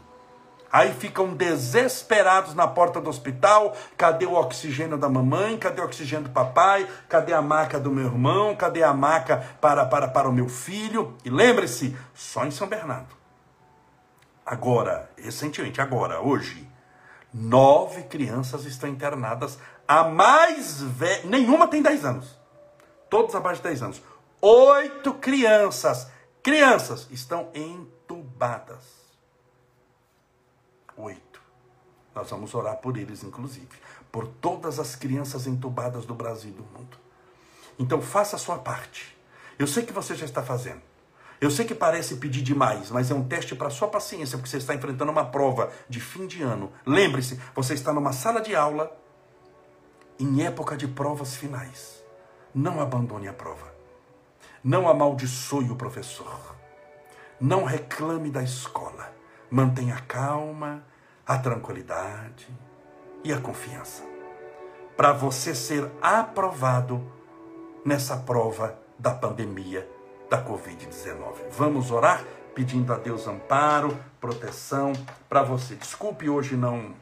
[0.71, 3.75] Aí ficam desesperados na porta do hospital.
[3.95, 5.57] Cadê o oxigênio da mamãe?
[5.57, 6.87] Cadê o oxigênio do papai?
[7.07, 8.55] Cadê a maca do meu irmão?
[8.55, 11.15] Cadê a maca para, para, para o meu filho?
[11.23, 13.18] E lembre-se, só em São Bernardo
[14.49, 16.67] agora, recentemente, agora, hoje,
[17.31, 19.59] nove crianças estão internadas.
[19.87, 22.39] A mais velha, nenhuma tem 10 anos.
[23.11, 24.01] Todos abaixo de 10 anos.
[24.41, 26.07] Oito crianças,
[26.41, 28.83] crianças, estão entubadas.
[30.97, 31.39] Oito.
[32.15, 33.69] Nós vamos orar por eles, inclusive.
[34.11, 36.97] Por todas as crianças entubadas do Brasil e do mundo.
[37.77, 39.15] Então faça a sua parte.
[39.59, 40.88] Eu sei que você já está fazendo.
[41.41, 44.57] Eu sei que parece pedir demais, mas é um teste para sua paciência, porque você
[44.57, 46.71] está enfrentando uma prova de fim de ano.
[46.85, 48.91] Lembre-se, você está numa sala de aula
[50.19, 52.03] em época de provas finais.
[52.53, 53.73] Não abandone a prova.
[54.61, 56.55] Não amaldiçoe o professor.
[57.39, 59.13] Não reclame da escola.
[59.49, 60.83] Mantenha a calma,
[61.25, 62.49] a tranquilidade
[63.23, 64.03] e a confiança.
[64.97, 67.01] Para você ser aprovado
[67.85, 69.87] nessa prova da pandemia
[70.29, 71.49] da Covid-19.
[71.51, 74.93] Vamos orar pedindo a Deus amparo, proteção
[75.27, 75.75] para você.
[75.75, 76.93] Desculpe hoje não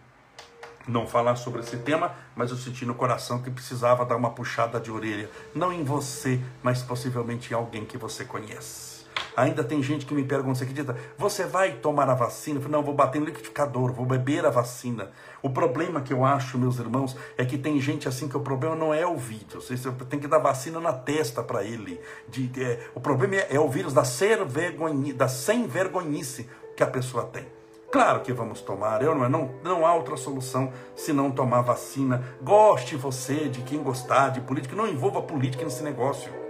[0.87, 4.79] não falar sobre esse tema, mas eu senti no coração que precisava dar uma puxada
[4.79, 8.96] de orelha, não em você, mas possivelmente em alguém que você conhece.
[9.38, 10.97] Ainda tem gente que me pergunta, você acredita?
[11.15, 12.58] Você vai tomar a vacina?
[12.58, 15.12] Eu falo, não, vou bater no liquidificador, vou beber a vacina.
[15.43, 18.76] O problema que eu acho, meus irmãos, é que tem gente assim que o problema
[18.76, 19.69] não é o vírus.
[19.69, 22.02] Você tem que dar vacina na testa para ele.
[22.28, 26.82] De, é, o problema é, é, o vírus da, ser vergonhi, da sem vergonhice que
[26.82, 27.45] a pessoa tem.
[27.91, 32.23] Claro que vamos tomar, eu não, não, não há outra solução se não tomar vacina.
[32.41, 36.46] Goste você de quem gostar de política, não envolva política nesse negócio.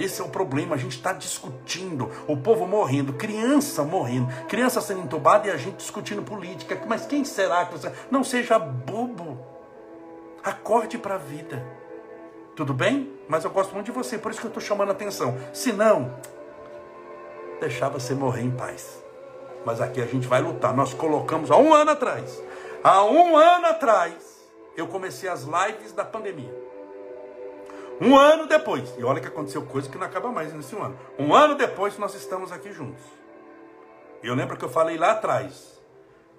[0.00, 0.74] Esse é o problema.
[0.74, 5.76] A gente está discutindo, o povo morrendo, criança morrendo, criança sendo entubada e a gente
[5.76, 6.80] discutindo política.
[6.88, 7.92] Mas quem será que você.
[8.10, 9.38] Não seja bobo.
[10.42, 11.62] Acorde para a vida.
[12.56, 13.12] Tudo bem?
[13.28, 15.36] Mas eu gosto muito de você, por isso que eu estou chamando a atenção.
[15.52, 16.14] Se não,
[17.60, 19.02] deixava você morrer em paz.
[19.66, 20.74] Mas aqui a gente vai lutar.
[20.74, 22.42] Nós colocamos há um ano atrás.
[22.82, 24.14] Há um ano atrás,
[24.74, 26.69] eu comecei as lives da pandemia.
[28.00, 30.98] Um ano depois, e olha que aconteceu coisa que não acaba mais nesse ano.
[31.18, 33.02] Um ano depois nós estamos aqui juntos.
[34.22, 35.78] Eu lembro que eu falei lá atrás.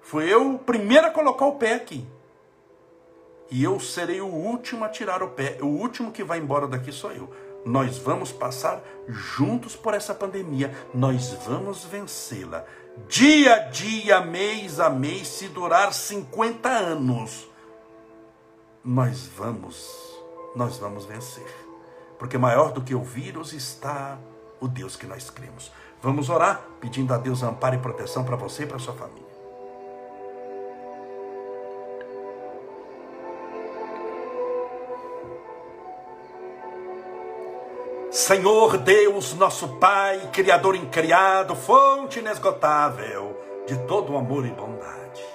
[0.00, 2.04] Fui eu o primeiro a colocar o pé aqui.
[3.50, 5.58] E eu serei o último a tirar o pé.
[5.60, 7.30] O último que vai embora daqui sou eu.
[7.64, 12.64] Nós vamos passar juntos por essa pandemia, nós vamos vencê-la.
[13.08, 17.48] Dia a dia, mês a mês, se durar 50 anos,
[18.84, 20.01] nós vamos,
[20.54, 21.46] nós vamos vencer.
[22.18, 24.18] Porque maior do que o vírus está
[24.60, 25.72] o Deus que nós cremos.
[26.00, 29.32] Vamos orar pedindo a Deus amparo e proteção para você e para sua família.
[38.10, 45.31] Senhor Deus, nosso Pai, Criador incriado, fonte inesgotável de todo amor e bondade.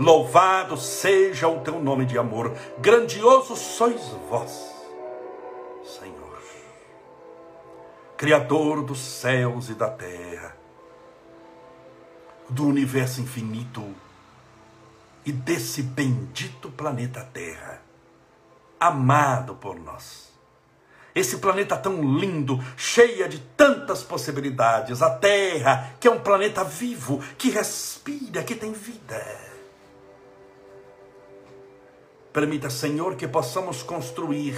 [0.00, 4.74] Louvado seja o teu nome de amor, grandioso sois vós,
[5.84, 6.40] Senhor,
[8.16, 10.56] Criador dos céus e da terra,
[12.48, 13.94] do universo infinito
[15.26, 17.82] e desse bendito planeta Terra,
[18.80, 20.32] amado por nós.
[21.14, 27.22] Esse planeta tão lindo, cheia de tantas possibilidades, a Terra, que é um planeta vivo,
[27.36, 29.49] que respira, que tem vida.
[32.32, 34.56] Permita, Senhor, que possamos construir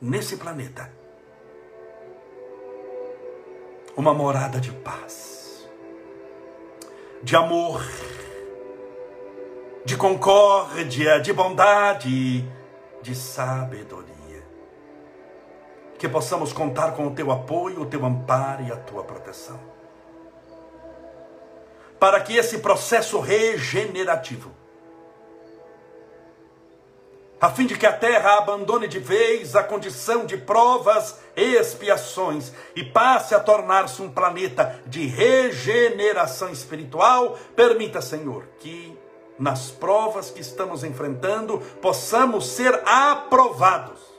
[0.00, 0.90] nesse planeta
[3.96, 5.68] uma morada de paz,
[7.22, 7.82] de amor,
[9.84, 12.44] de concórdia, de bondade,
[13.02, 14.10] de sabedoria
[16.00, 19.60] que possamos contar com o teu apoio, o teu amparo e a tua proteção.
[21.98, 24.50] Para que esse processo regenerativo,
[27.40, 32.52] a fim de que a terra abandone de vez a condição de provas e expiações
[32.76, 38.96] e passe a tornar-se um planeta de regeneração espiritual, permita, Senhor, que
[39.38, 44.10] nas provas que estamos enfrentando possamos ser aprovados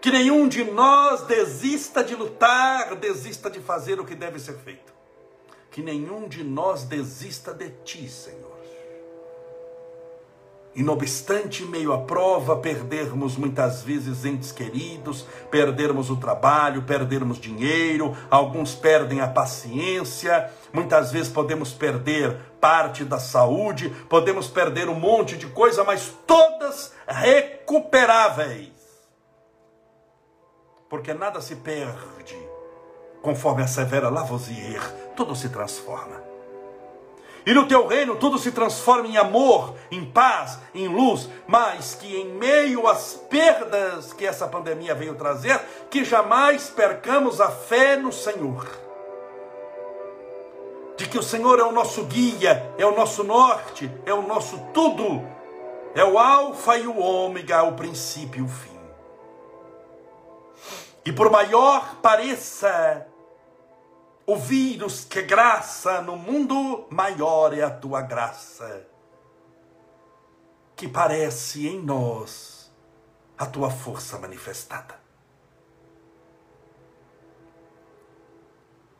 [0.00, 4.92] que nenhum de nós desista de lutar, desista de fazer o que deve ser feito.
[5.70, 8.47] Que nenhum de nós desista de ti, Senhor.
[10.74, 17.38] E não obstante, meio à prova, perdermos muitas vezes entes queridos, perdermos o trabalho, perdermos
[17.38, 24.94] dinheiro, alguns perdem a paciência, muitas vezes podemos perder parte da saúde, podemos perder um
[24.94, 28.78] monte de coisa, mas todas recuperáveis
[30.88, 32.36] porque nada se perde.
[33.22, 34.80] Conforme a severa Lavoisier,
[35.14, 36.27] tudo se transforma.
[37.48, 42.14] E no teu reino tudo se transforma em amor, em paz, em luz, mas que
[42.14, 45.58] em meio às perdas que essa pandemia veio trazer,
[45.88, 48.68] que jamais percamos a fé no Senhor.
[50.98, 54.58] De que o Senhor é o nosso guia, é o nosso norte, é o nosso
[54.74, 55.26] tudo,
[55.94, 58.78] é o Alfa e o Ômega, o princípio e o fim.
[61.02, 63.07] E por maior pareça
[64.28, 68.86] o vírus que graça no mundo, maior é a tua graça,
[70.76, 72.70] que parece em nós
[73.38, 75.00] a tua força manifestada.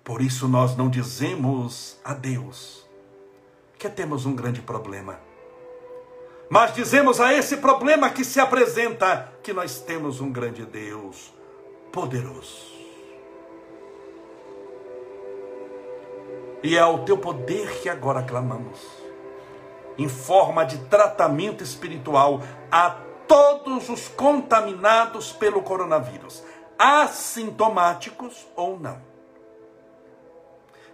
[0.03, 2.89] Por isso nós não dizemos a Deus
[3.79, 5.21] que temos um grande problema.
[6.49, 11.35] Mas dizemos a esse problema que se apresenta que nós temos um grande Deus,
[11.93, 12.78] poderoso.
[16.63, 18.81] E é ao teu poder que agora clamamos,
[19.97, 22.41] em forma de tratamento espiritual
[22.71, 22.97] a
[23.29, 26.43] todos os contaminados pelo coronavírus,
[26.79, 29.07] assintomáticos ou não.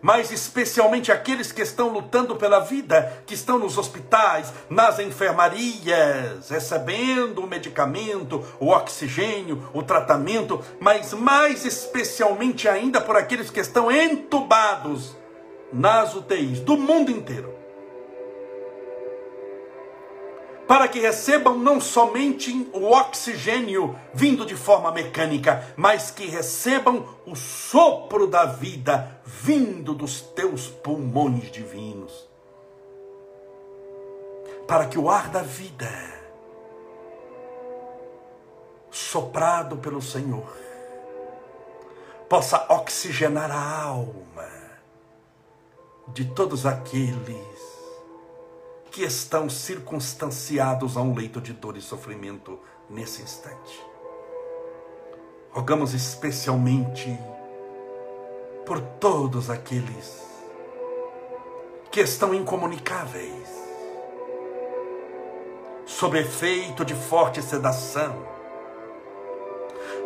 [0.03, 7.38] Mas especialmente aqueles que estão lutando pela vida, que estão nos hospitais, nas enfermarias, recebendo
[7.38, 15.16] o medicamento, o oxigênio, o tratamento, mas mais especialmente ainda por aqueles que estão entubados
[15.75, 17.65] nas UTIs do mundo inteiro
[20.67, 27.37] para que recebam não somente o oxigênio vindo de forma mecânica, mas que recebam o
[27.37, 32.29] sopro da vida vindo dos teus pulmões divinos.
[34.67, 35.91] Para que o ar da vida,
[38.90, 40.57] soprado pelo Senhor,
[42.27, 44.63] possa oxigenar a alma
[46.09, 47.65] de todos aqueles
[48.90, 53.85] que estão circunstanciados a um leito de dor e sofrimento nesse instante.
[55.50, 57.19] Rogamos especialmente
[58.65, 60.23] por todos aqueles
[61.90, 63.48] que estão incomunicáveis,
[65.87, 68.35] sob efeito de forte sedação,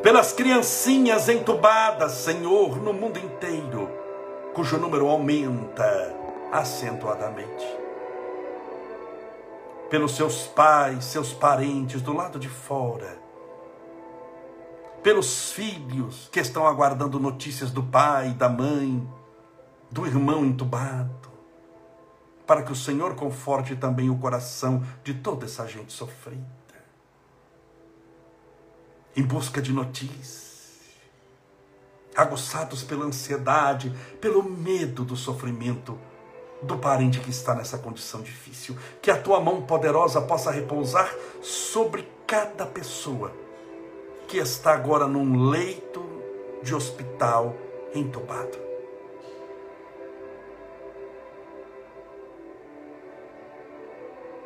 [0.03, 3.89] pelas criancinhas entubadas, Senhor, no mundo inteiro,
[4.59, 6.13] cujo número aumenta
[6.51, 7.65] acentuadamente.
[9.89, 13.21] Pelos seus pais, seus parentes do lado de fora,
[15.01, 19.09] pelos filhos que estão aguardando notícias do pai, da mãe,
[19.93, 21.31] do irmão entubado,
[22.45, 26.45] para que o Senhor conforte também o coração de toda essa gente sofrida,
[29.17, 30.58] em busca de notícias,
[32.19, 35.97] aguçados pela ansiedade, pelo medo do sofrimento
[36.61, 42.09] do parente que está nessa condição difícil, que a tua mão poderosa possa repousar sobre
[42.27, 43.33] cada pessoa
[44.27, 46.05] que está agora num leito
[46.61, 47.55] de hospital
[47.95, 48.59] entubado.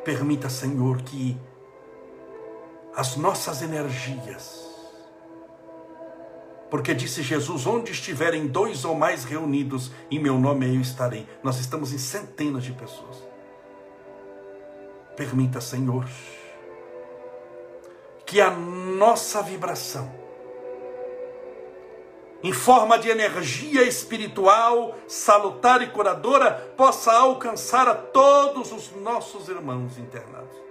[0.05, 1.35] Permita, Senhor, que
[2.95, 4.69] as nossas energias,
[6.73, 11.27] porque disse Jesus: onde estiverem dois ou mais reunidos, em meu nome eu estarei.
[11.43, 13.23] Nós estamos em centenas de pessoas.
[15.15, 16.09] Permita, Senhor,
[18.25, 20.11] que a nossa vibração,
[22.41, 29.99] em forma de energia espiritual, salutar e curadora, possa alcançar a todos os nossos irmãos
[29.99, 30.62] internados.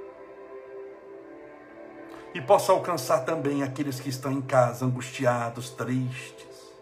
[2.34, 6.72] E possa alcançar também aqueles que estão em casa, angustiados, tristes.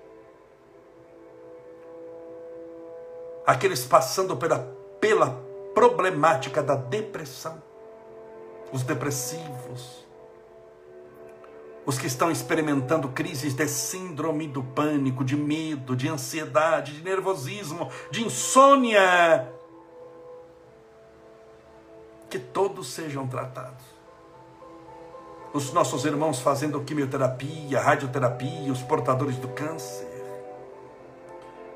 [3.47, 4.59] Aqueles passando pela,
[5.01, 5.31] pela
[5.75, 7.61] problemática da depressão.
[8.73, 10.01] Os depressivos
[11.91, 17.91] os que estão experimentando crises de síndrome do pânico, de medo, de ansiedade, de nervosismo,
[18.11, 19.53] de insônia,
[22.29, 24.00] que todos sejam tratados.
[25.53, 30.09] Os nossos irmãos fazendo quimioterapia, radioterapia, os portadores do câncer.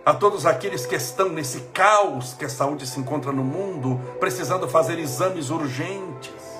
[0.07, 4.68] A todos aqueles que estão nesse caos que a saúde se encontra no mundo, precisando
[4.68, 6.55] fazer exames urgentes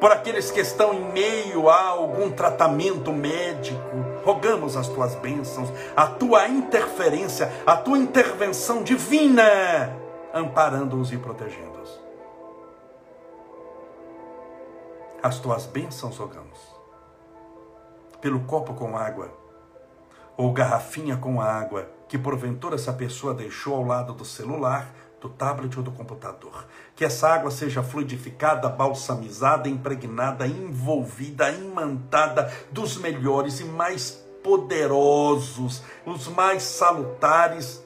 [0.00, 3.80] por aqueles que estão em meio a algum tratamento médico,
[4.24, 9.92] rogamos as tuas bênçãos, a tua interferência, a tua intervenção divina,
[10.32, 11.77] amparando-os e protegendo-os.
[15.20, 16.58] As tuas bênçãos rogamos,
[18.20, 19.32] pelo copo com água,
[20.36, 25.76] ou garrafinha com água, que porventura essa pessoa deixou ao lado do celular, do tablet
[25.76, 26.64] ou do computador.
[26.94, 36.28] Que essa água seja fluidificada, balsamizada, impregnada, envolvida, imantada dos melhores e mais poderosos, os
[36.28, 37.82] mais salutares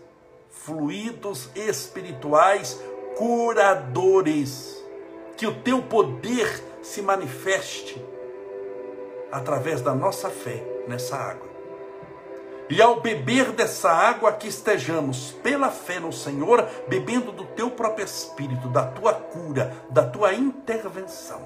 [0.51, 2.79] fluidos espirituais
[3.17, 4.85] curadores.
[5.35, 8.05] Que o teu poder se manifeste
[9.31, 11.53] através da nossa fé nessa água
[12.73, 18.03] e ao beber dessa água que estejamos pela fé no Senhor, bebendo do teu próprio
[18.03, 21.43] Espírito, da tua cura, da tua intervenção.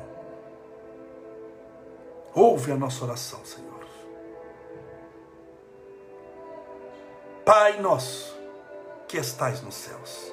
[2.32, 3.66] Ouve a nossa oração, Senhor.
[7.44, 8.36] Pai nosso,
[9.08, 10.32] que estais nos céus,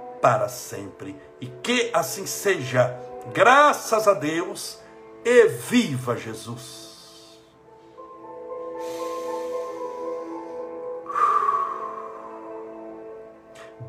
[0.21, 1.15] para sempre.
[1.39, 2.95] E que assim seja,
[3.33, 4.79] graças a Deus,
[5.25, 6.91] e viva Jesus.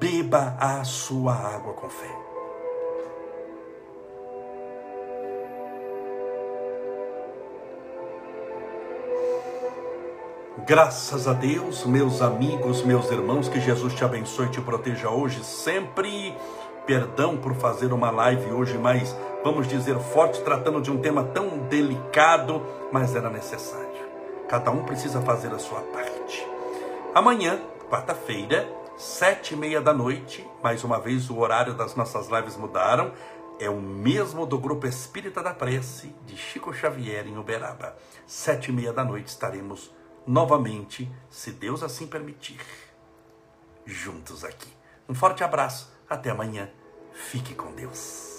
[0.02, 2.31] beba a sua água com fé.
[10.64, 15.42] Graças a Deus, meus amigos, meus irmãos, que Jesus te abençoe e te proteja hoje
[15.42, 16.36] sempre.
[16.86, 21.58] Perdão por fazer uma live hoje mais, vamos dizer, forte, tratando de um tema tão
[21.66, 24.06] delicado, mas era necessário.
[24.48, 26.46] Cada um precisa fazer a sua parte.
[27.12, 27.60] Amanhã,
[27.90, 30.48] quarta-feira, sete e meia da noite.
[30.62, 33.10] Mais uma vez, o horário das nossas lives mudaram.
[33.58, 37.96] É o mesmo do Grupo Espírita da Prece de Chico Xavier em Uberaba.
[38.28, 39.90] Sete e meia da noite estaremos
[40.26, 42.60] novamente, se Deus assim permitir,
[43.84, 44.72] juntos aqui.
[45.08, 45.92] Um forte abraço.
[46.08, 46.70] Até amanhã.
[47.12, 48.31] Fique com Deus.